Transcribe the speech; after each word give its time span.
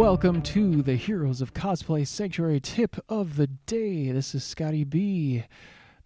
Welcome 0.00 0.40
to 0.44 0.80
the 0.80 0.96
Heroes 0.96 1.42
of 1.42 1.52
Cosplay 1.52 2.06
Sanctuary 2.06 2.58
tip 2.58 2.96
of 3.10 3.36
the 3.36 3.48
day. 3.48 4.10
This 4.10 4.34
is 4.34 4.42
Scotty 4.42 4.82
B. 4.82 5.44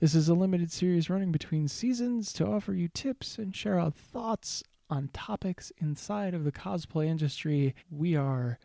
This 0.00 0.16
is 0.16 0.28
a 0.28 0.34
limited 0.34 0.72
series 0.72 1.08
running 1.08 1.30
between 1.30 1.68
seasons 1.68 2.32
to 2.32 2.44
offer 2.44 2.74
you 2.74 2.88
tips 2.88 3.38
and 3.38 3.54
share 3.54 3.78
out 3.78 3.94
thoughts 3.94 4.64
on 4.90 5.10
topics 5.12 5.70
inside 5.80 6.34
of 6.34 6.42
the 6.42 6.50
cosplay 6.50 7.06
industry. 7.06 7.76
We 7.88 8.16
are 8.16 8.58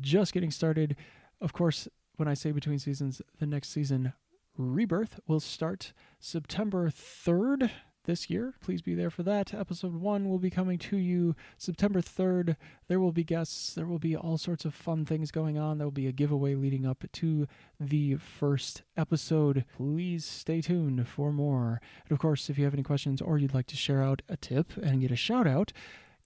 just 0.00 0.32
getting 0.32 0.50
started. 0.50 0.96
Of 1.40 1.52
course, 1.52 1.86
when 2.16 2.26
I 2.26 2.34
say 2.34 2.50
between 2.50 2.80
seasons, 2.80 3.22
the 3.38 3.46
next 3.46 3.68
season, 3.68 4.14
Rebirth, 4.58 5.20
will 5.28 5.38
start 5.38 5.92
September 6.18 6.90
3rd 6.90 7.70
this 8.06 8.30
year. 8.30 8.54
Please 8.60 8.80
be 8.80 8.94
there 8.94 9.10
for 9.10 9.22
that. 9.24 9.52
Episode 9.52 9.94
one 9.94 10.28
will 10.28 10.38
be 10.38 10.50
coming 10.50 10.78
to 10.78 10.96
you 10.96 11.36
September 11.58 12.00
3rd. 12.00 12.56
There 12.88 12.98
will 12.98 13.12
be 13.12 13.24
guests, 13.24 13.74
there 13.74 13.86
will 13.86 13.98
be 13.98 14.16
all 14.16 14.38
sorts 14.38 14.64
of 14.64 14.74
fun 14.74 15.04
things 15.04 15.30
going 15.30 15.58
on. 15.58 15.78
There 15.78 15.86
will 15.86 15.92
be 15.92 16.06
a 16.06 16.12
giveaway 16.12 16.54
leading 16.54 16.86
up 16.86 17.04
to 17.12 17.46
the 17.78 18.16
first 18.16 18.82
episode. 18.96 19.64
Please 19.76 20.24
stay 20.24 20.60
tuned 20.60 21.06
for 21.06 21.32
more. 21.32 21.80
And 22.08 22.12
of 22.12 22.18
course, 22.18 22.48
if 22.48 22.56
you 22.56 22.64
have 22.64 22.74
any 22.74 22.82
questions 22.82 23.20
or 23.20 23.38
you'd 23.38 23.54
like 23.54 23.66
to 23.66 23.76
share 23.76 24.02
out 24.02 24.22
a 24.28 24.36
tip 24.36 24.76
and 24.76 25.00
get 25.00 25.10
a 25.10 25.16
shout 25.16 25.46
out, 25.46 25.72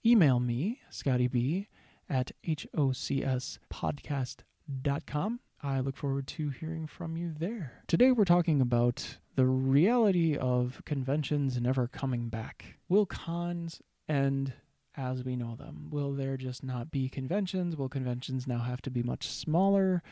email 0.05 0.39
me, 0.39 0.79
Scotty 0.89 1.27
B, 1.27 1.67
at 2.09 2.31
hocspodcast.com. 2.45 5.39
I 5.63 5.79
look 5.79 5.95
forward 5.95 6.25
to 6.27 6.49
hearing 6.49 6.87
from 6.87 7.17
you 7.17 7.33
there. 7.37 7.83
Today 7.87 8.11
we're 8.11 8.25
talking 8.25 8.61
about 8.61 9.17
the 9.35 9.45
reality 9.45 10.35
of 10.35 10.81
conventions 10.85 11.59
never 11.59 11.87
coming 11.87 12.29
back. 12.29 12.77
Will 12.89 13.05
cons 13.05 13.81
end 14.09 14.53
as 14.95 15.23
we 15.23 15.35
know 15.35 15.55
them? 15.55 15.87
Will 15.89 16.13
there 16.13 16.37
just 16.37 16.63
not 16.63 16.91
be 16.91 17.07
conventions? 17.07 17.75
Will 17.77 17.89
conventions 17.89 18.47
now 18.47 18.59
have 18.59 18.81
to 18.83 18.89
be 18.89 19.03
much 19.03 19.29
smaller? 19.29 20.03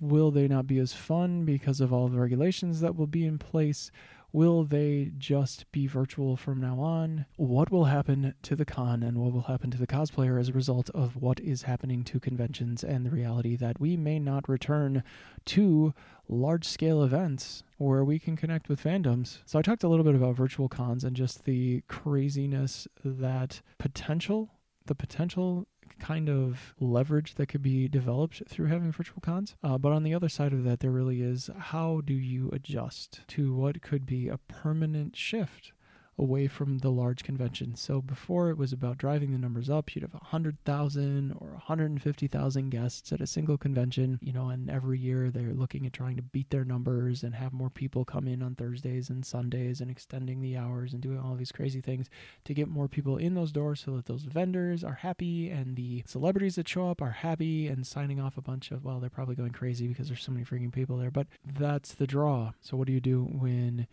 Will 0.00 0.30
they 0.30 0.48
not 0.48 0.66
be 0.66 0.78
as 0.78 0.92
fun 0.92 1.44
because 1.44 1.80
of 1.80 1.92
all 1.92 2.08
the 2.08 2.18
regulations 2.18 2.80
that 2.80 2.96
will 2.96 3.06
be 3.06 3.26
in 3.26 3.38
place? 3.38 3.90
Will 4.36 4.64
they 4.64 5.12
just 5.16 5.64
be 5.72 5.86
virtual 5.86 6.36
from 6.36 6.60
now 6.60 6.78
on? 6.78 7.24
What 7.36 7.70
will 7.70 7.86
happen 7.86 8.34
to 8.42 8.54
the 8.54 8.66
con 8.66 9.02
and 9.02 9.16
what 9.16 9.32
will 9.32 9.40
happen 9.40 9.70
to 9.70 9.78
the 9.78 9.86
cosplayer 9.86 10.38
as 10.38 10.50
a 10.50 10.52
result 10.52 10.90
of 10.90 11.16
what 11.16 11.40
is 11.40 11.62
happening 11.62 12.04
to 12.04 12.20
conventions 12.20 12.84
and 12.84 13.06
the 13.06 13.10
reality 13.10 13.56
that 13.56 13.80
we 13.80 13.96
may 13.96 14.18
not 14.18 14.46
return 14.46 15.02
to 15.46 15.94
large 16.28 16.66
scale 16.66 17.02
events 17.02 17.62
where 17.78 18.04
we 18.04 18.18
can 18.18 18.36
connect 18.36 18.68
with 18.68 18.84
fandoms? 18.84 19.38
So, 19.46 19.58
I 19.58 19.62
talked 19.62 19.84
a 19.84 19.88
little 19.88 20.04
bit 20.04 20.14
about 20.14 20.36
virtual 20.36 20.68
cons 20.68 21.02
and 21.02 21.16
just 21.16 21.46
the 21.46 21.82
craziness 21.88 22.86
that 23.02 23.62
potential, 23.78 24.50
the 24.84 24.94
potential 24.94 25.66
kind 25.98 26.28
of 26.28 26.74
leverage 26.78 27.34
that 27.34 27.46
could 27.46 27.62
be 27.62 27.88
developed 27.88 28.42
through 28.48 28.66
having 28.66 28.92
virtual 28.92 29.20
cons. 29.20 29.56
Uh, 29.62 29.78
but 29.78 29.92
on 29.92 30.02
the 30.02 30.14
other 30.14 30.28
side 30.28 30.52
of 30.52 30.64
that, 30.64 30.80
there 30.80 30.90
really 30.90 31.22
is 31.22 31.50
how 31.58 32.00
do 32.04 32.14
you 32.14 32.50
adjust 32.52 33.20
to 33.28 33.54
what 33.54 33.82
could 33.82 34.06
be 34.06 34.28
a 34.28 34.38
permanent 34.38 35.16
shift 35.16 35.72
away 36.18 36.48
from 36.48 36.78
the 36.78 36.90
large 36.90 37.22
conventions. 37.22 37.80
So 37.80 38.00
before 38.00 38.50
it 38.50 38.56
was 38.56 38.72
about 38.72 38.98
driving 38.98 39.32
the 39.32 39.38
numbers 39.38 39.68
up, 39.68 39.94
you'd 39.94 40.02
have 40.02 40.14
100,000 40.14 41.32
or 41.38 41.48
150,000 41.50 42.70
guests 42.70 43.12
at 43.12 43.20
a 43.20 43.26
single 43.26 43.58
convention, 43.58 44.18
you 44.22 44.32
know, 44.32 44.48
and 44.48 44.70
every 44.70 44.98
year 44.98 45.30
they're 45.30 45.52
looking 45.52 45.86
at 45.86 45.92
trying 45.92 46.16
to 46.16 46.22
beat 46.22 46.50
their 46.50 46.64
numbers 46.64 47.22
and 47.22 47.34
have 47.34 47.52
more 47.52 47.70
people 47.70 48.04
come 48.04 48.26
in 48.26 48.42
on 48.42 48.54
Thursdays 48.54 49.10
and 49.10 49.26
Sundays 49.26 49.80
and 49.80 49.90
extending 49.90 50.40
the 50.40 50.56
hours 50.56 50.92
and 50.92 51.02
doing 51.02 51.18
all 51.18 51.34
these 51.34 51.52
crazy 51.52 51.80
things 51.80 52.08
to 52.44 52.54
get 52.54 52.68
more 52.68 52.88
people 52.88 53.16
in 53.18 53.34
those 53.34 53.52
doors 53.52 53.80
so 53.84 53.96
that 53.96 54.06
those 54.06 54.22
vendors 54.22 54.82
are 54.82 54.94
happy 54.94 55.50
and 55.50 55.76
the 55.76 56.02
celebrities 56.06 56.54
that 56.56 56.68
show 56.68 56.88
up 56.88 57.02
are 57.02 57.10
happy 57.10 57.66
and 57.66 57.86
signing 57.86 58.20
off 58.20 58.38
a 58.38 58.42
bunch 58.42 58.70
of, 58.70 58.84
well, 58.84 59.00
they're 59.00 59.10
probably 59.10 59.34
going 59.34 59.52
crazy 59.52 59.86
because 59.86 60.08
there's 60.08 60.22
so 60.22 60.32
many 60.32 60.44
freaking 60.44 60.72
people 60.72 60.96
there, 60.96 61.10
but 61.10 61.26
that's 61.44 61.94
the 61.94 62.06
draw. 62.06 62.52
So 62.60 62.76
what 62.76 62.86
do 62.86 62.92
you 62.92 63.00
do 63.00 63.24
when 63.24 63.86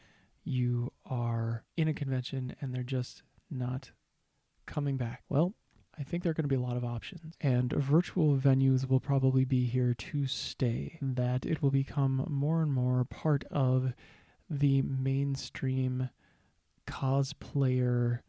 you 0.44 0.92
are 1.06 1.64
in 1.78 1.88
a 1.88 1.94
convention 1.94 2.56
and 2.62 2.74
they're 2.74 2.84
just 2.84 3.24
not 3.50 3.92
coming 4.66 4.98
back? 4.98 5.24
Well, 5.30 5.54
I 5.98 6.04
think 6.04 6.24
there 6.24 6.32
are 6.32 6.34
going 6.34 6.46
to 6.46 6.50
be 6.50 6.56
a 6.56 6.60
lot 6.60 6.78
of 6.78 6.84
options, 6.84 7.36
and 7.40 7.72
virtual 7.72 8.36
venues 8.36 8.90
will 8.90 9.00
probably 9.00 9.46
be 9.46 9.66
here 9.66 9.94
to 9.94 10.26
stay. 10.26 10.98
That 11.02 11.46
it 11.46 11.62
will 11.62 11.70
become 11.70 12.26
more 12.30 12.64
and 12.64 12.74
more 12.74 13.06
part 13.06 13.44
of 13.52 13.94
the 14.50 14.82
mainstream 14.82 16.10
cosplayer 16.88 18.20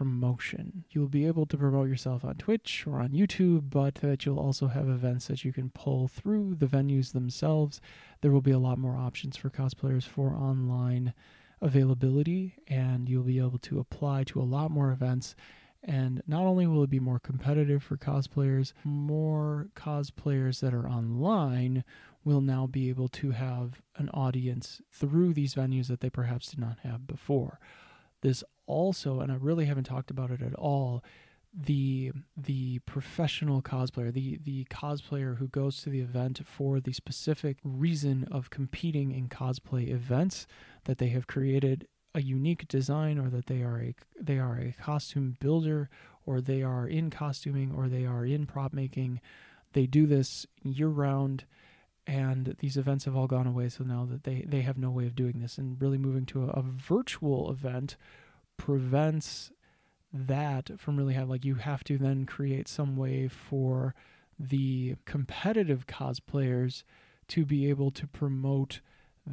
promotion. 0.00 0.82
You'll 0.88 1.08
be 1.08 1.26
able 1.26 1.44
to 1.44 1.58
promote 1.58 1.90
yourself 1.90 2.24
on 2.24 2.36
Twitch 2.36 2.86
or 2.86 3.00
on 3.00 3.10
YouTube, 3.10 3.68
but 3.68 3.96
that 3.96 4.24
you'll 4.24 4.40
also 4.40 4.68
have 4.68 4.88
events 4.88 5.26
that 5.26 5.44
you 5.44 5.52
can 5.52 5.68
pull 5.68 6.08
through 6.08 6.54
the 6.54 6.64
venues 6.64 7.12
themselves. 7.12 7.82
There 8.22 8.30
will 8.30 8.40
be 8.40 8.50
a 8.50 8.58
lot 8.58 8.78
more 8.78 8.96
options 8.96 9.36
for 9.36 9.50
cosplayers 9.50 10.04
for 10.04 10.34
online 10.34 11.12
availability, 11.60 12.54
and 12.66 13.10
you'll 13.10 13.24
be 13.24 13.40
able 13.40 13.58
to 13.58 13.78
apply 13.78 14.24
to 14.24 14.40
a 14.40 14.42
lot 14.56 14.70
more 14.70 14.90
events. 14.90 15.34
And 15.84 16.22
not 16.26 16.44
only 16.44 16.66
will 16.66 16.82
it 16.82 16.88
be 16.88 16.98
more 16.98 17.18
competitive 17.18 17.82
for 17.82 17.98
cosplayers, 17.98 18.72
more 18.82 19.68
cosplayers 19.76 20.60
that 20.60 20.72
are 20.72 20.88
online 20.88 21.84
will 22.24 22.40
now 22.40 22.66
be 22.66 22.88
able 22.88 23.08
to 23.08 23.32
have 23.32 23.82
an 23.96 24.08
audience 24.14 24.80
through 24.90 25.34
these 25.34 25.54
venues 25.54 25.88
that 25.88 26.00
they 26.00 26.08
perhaps 26.08 26.48
did 26.52 26.58
not 26.58 26.78
have 26.84 27.06
before. 27.06 27.60
This 28.22 28.44
also, 28.66 29.20
and 29.20 29.32
I 29.32 29.36
really 29.36 29.66
haven't 29.66 29.84
talked 29.84 30.10
about 30.10 30.30
it 30.30 30.42
at 30.42 30.54
all, 30.54 31.02
the 31.52 32.12
the 32.36 32.78
professional 32.80 33.60
cosplayer, 33.60 34.12
the 34.12 34.38
the 34.42 34.64
cosplayer 34.66 35.38
who 35.38 35.48
goes 35.48 35.82
to 35.82 35.90
the 35.90 36.00
event 36.00 36.40
for 36.46 36.80
the 36.80 36.92
specific 36.92 37.56
reason 37.64 38.28
of 38.30 38.50
competing 38.50 39.10
in 39.10 39.28
cosplay 39.28 39.88
events 39.88 40.46
that 40.84 40.98
they 40.98 41.08
have 41.08 41.26
created 41.26 41.88
a 42.14 42.22
unique 42.22 42.66
design 42.68 43.18
or 43.18 43.30
that 43.30 43.46
they 43.46 43.62
are 43.62 43.80
a 43.80 43.94
they 44.20 44.38
are 44.38 44.58
a 44.58 44.74
costume 44.80 45.36
builder 45.40 45.88
or 46.26 46.40
they 46.40 46.62
are 46.62 46.86
in 46.86 47.10
costuming 47.10 47.72
or 47.72 47.88
they 47.88 48.06
are 48.06 48.24
in 48.24 48.46
prop 48.46 48.72
making. 48.72 49.20
They 49.72 49.86
do 49.86 50.06
this 50.06 50.46
year 50.62 50.88
round 50.88 51.44
and 52.06 52.56
these 52.60 52.76
events 52.76 53.04
have 53.04 53.16
all 53.16 53.26
gone 53.26 53.46
away 53.46 53.68
so 53.68 53.84
now 53.84 54.06
that 54.10 54.24
they 54.24 54.44
they 54.46 54.62
have 54.62 54.78
no 54.78 54.90
way 54.90 55.06
of 55.06 55.14
doing 55.14 55.40
this. 55.40 55.58
And 55.58 55.80
really 55.80 55.98
moving 55.98 56.26
to 56.26 56.44
a, 56.44 56.48
a 56.48 56.62
virtual 56.62 57.50
event 57.50 57.96
prevents 58.56 59.52
that 60.12 60.70
from 60.78 60.96
really 60.96 61.14
having 61.14 61.30
like 61.30 61.44
you 61.44 61.56
have 61.56 61.84
to 61.84 61.96
then 61.96 62.26
create 62.26 62.68
some 62.68 62.96
way 62.96 63.28
for 63.28 63.94
the 64.38 64.96
competitive 65.04 65.86
cosplayers 65.86 66.82
to 67.28 67.44
be 67.44 67.68
able 67.68 67.90
to 67.92 68.06
promote 68.06 68.80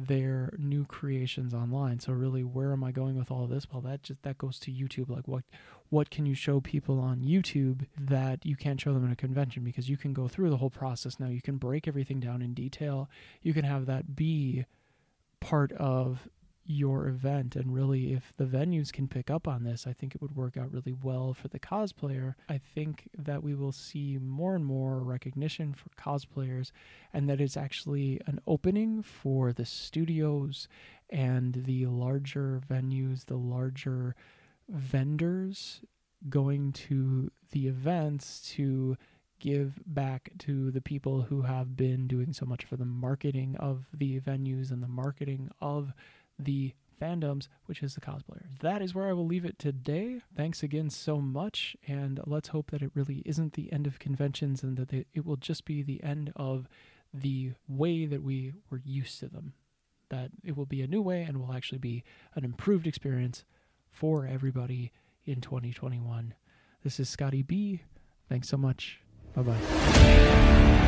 their 0.06 0.52
new 0.58 0.84
creations 0.84 1.52
online. 1.52 2.00
So 2.00 2.12
really 2.12 2.44
where 2.44 2.72
am 2.72 2.84
I 2.84 2.92
going 2.92 3.16
with 3.16 3.30
all 3.30 3.46
this? 3.46 3.66
Well 3.70 3.82
that 3.82 4.02
just 4.02 4.22
that 4.22 4.38
goes 4.38 4.58
to 4.60 4.70
YouTube. 4.70 5.10
Like 5.10 5.26
what 5.26 5.44
what 5.90 6.10
can 6.10 6.26
you 6.26 6.34
show 6.34 6.60
people 6.60 7.00
on 7.00 7.20
YouTube 7.20 7.86
that 7.98 8.44
you 8.44 8.56
can't 8.56 8.80
show 8.80 8.92
them 8.92 9.04
in 9.04 9.12
a 9.12 9.16
convention 9.16 9.64
because 9.64 9.88
you 9.88 9.96
can 9.96 10.12
go 10.12 10.28
through 10.28 10.50
the 10.50 10.58
whole 10.58 10.70
process 10.70 11.18
now. 11.18 11.28
You 11.28 11.42
can 11.42 11.56
break 11.56 11.88
everything 11.88 12.20
down 12.20 12.42
in 12.42 12.54
detail. 12.54 13.08
You 13.42 13.54
can 13.54 13.64
have 13.64 13.86
that 13.86 14.14
be 14.14 14.66
part 15.40 15.72
of 15.72 16.28
your 16.70 17.08
event. 17.08 17.56
And 17.56 17.74
really, 17.74 18.12
if 18.12 18.34
the 18.36 18.44
venues 18.44 18.92
can 18.92 19.08
pick 19.08 19.30
up 19.30 19.48
on 19.48 19.64
this, 19.64 19.86
I 19.86 19.94
think 19.94 20.14
it 20.14 20.20
would 20.20 20.36
work 20.36 20.56
out 20.58 20.70
really 20.70 20.92
well 20.92 21.32
for 21.32 21.48
the 21.48 21.58
cosplayer. 21.58 22.34
I 22.48 22.58
think 22.58 23.08
that 23.16 23.42
we 23.42 23.54
will 23.54 23.72
see 23.72 24.18
more 24.20 24.54
and 24.54 24.64
more 24.64 25.00
recognition 25.00 25.74
for 25.74 25.88
cosplayers, 25.98 26.70
and 27.12 27.28
that 27.28 27.40
it's 27.40 27.56
actually 27.56 28.20
an 28.26 28.38
opening 28.46 29.02
for 29.02 29.52
the 29.52 29.64
studios 29.64 30.68
and 31.08 31.64
the 31.64 31.86
larger 31.86 32.60
venues, 32.70 33.24
the 33.24 33.38
larger 33.38 34.14
vendors 34.68 35.80
going 36.28 36.72
to 36.72 37.30
the 37.52 37.66
events 37.66 38.42
to 38.56 38.98
give 39.40 39.80
back 39.86 40.30
to 40.36 40.70
the 40.72 40.82
people 40.82 41.22
who 41.22 41.42
have 41.42 41.76
been 41.76 42.06
doing 42.06 42.32
so 42.32 42.44
much 42.44 42.64
for 42.64 42.76
the 42.76 42.84
marketing 42.84 43.56
of 43.58 43.86
the 43.94 44.20
venues 44.20 44.70
and 44.70 44.82
the 44.82 44.88
marketing 44.88 45.48
of 45.62 45.94
the 46.38 46.74
fandoms, 47.00 47.48
which 47.66 47.82
is 47.82 47.94
the 47.94 48.00
cosplayer. 48.00 48.46
That 48.60 48.82
is 48.82 48.94
where 48.94 49.08
I 49.08 49.12
will 49.12 49.26
leave 49.26 49.44
it 49.44 49.58
today. 49.58 50.20
Thanks 50.36 50.62
again 50.62 50.90
so 50.90 51.20
much, 51.20 51.76
and 51.86 52.20
let's 52.26 52.48
hope 52.48 52.70
that 52.70 52.82
it 52.82 52.90
really 52.94 53.22
isn't 53.24 53.54
the 53.54 53.72
end 53.72 53.86
of 53.86 53.98
conventions 53.98 54.62
and 54.62 54.76
that 54.76 54.92
it 54.92 55.24
will 55.24 55.36
just 55.36 55.64
be 55.64 55.82
the 55.82 56.02
end 56.02 56.32
of 56.36 56.68
the 57.12 57.52
way 57.68 58.06
that 58.06 58.22
we 58.22 58.52
were 58.70 58.80
used 58.84 59.18
to 59.20 59.28
them. 59.28 59.54
That 60.10 60.30
it 60.42 60.56
will 60.56 60.66
be 60.66 60.82
a 60.82 60.86
new 60.86 61.02
way 61.02 61.22
and 61.22 61.38
will 61.38 61.54
actually 61.54 61.78
be 61.78 62.02
an 62.34 62.44
improved 62.44 62.86
experience 62.86 63.44
for 63.90 64.26
everybody 64.26 64.92
in 65.24 65.40
2021. 65.40 66.34
This 66.82 67.00
is 67.00 67.08
Scotty 67.08 67.42
B. 67.42 67.82
Thanks 68.28 68.48
so 68.48 68.56
much. 68.56 69.00
Bye 69.34 69.42
bye. 69.42 70.84